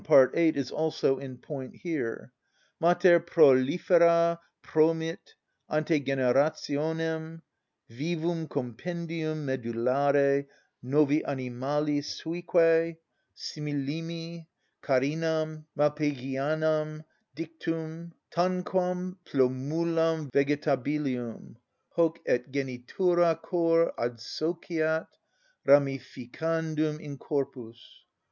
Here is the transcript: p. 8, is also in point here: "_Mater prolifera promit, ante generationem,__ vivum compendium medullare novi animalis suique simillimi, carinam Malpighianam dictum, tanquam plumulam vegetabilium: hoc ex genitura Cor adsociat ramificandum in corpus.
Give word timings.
p. 0.03 0.11
8, 0.15 0.57
is 0.57 0.71
also 0.71 1.19
in 1.19 1.37
point 1.37 1.75
here: 1.75 2.33
"_Mater 2.81 3.19
prolifera 3.23 4.39
promit, 4.63 5.35
ante 5.69 5.99
generationem,__ 6.01 7.39
vivum 7.87 8.49
compendium 8.49 9.45
medullare 9.45 10.47
novi 10.81 11.21
animalis 11.21 12.05
suique 12.19 12.95
simillimi, 13.37 14.47
carinam 14.81 15.65
Malpighianam 15.77 17.03
dictum, 17.35 18.11
tanquam 18.31 19.17
plumulam 19.23 20.31
vegetabilium: 20.31 21.57
hoc 21.91 22.17
ex 22.25 22.47
genitura 22.49 23.39
Cor 23.39 23.93
adsociat 23.99 25.05
ramificandum 25.67 26.99
in 26.99 27.19
corpus. 27.19 28.01